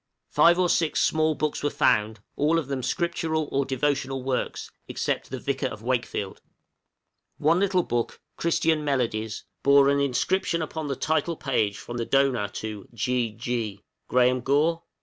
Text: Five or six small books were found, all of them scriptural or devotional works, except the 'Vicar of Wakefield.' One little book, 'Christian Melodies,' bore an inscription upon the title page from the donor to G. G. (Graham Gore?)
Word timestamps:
Five 0.31 0.57
or 0.57 0.67
six 0.67 0.99
small 0.99 1.35
books 1.35 1.61
were 1.61 1.69
found, 1.69 2.21
all 2.35 2.57
of 2.57 2.69
them 2.69 2.81
scriptural 2.81 3.47
or 3.51 3.65
devotional 3.65 4.23
works, 4.23 4.71
except 4.87 5.29
the 5.29 5.37
'Vicar 5.37 5.67
of 5.67 5.83
Wakefield.' 5.83 6.41
One 7.37 7.59
little 7.59 7.83
book, 7.83 8.19
'Christian 8.35 8.83
Melodies,' 8.83 9.43
bore 9.61 9.89
an 9.89 9.99
inscription 9.99 10.59
upon 10.63 10.87
the 10.87 10.95
title 10.95 11.35
page 11.35 11.77
from 11.77 11.97
the 11.97 12.05
donor 12.07 12.47
to 12.47 12.87
G. 12.95 13.29
G. 13.33 13.83
(Graham 14.07 14.41
Gore?) 14.41 14.81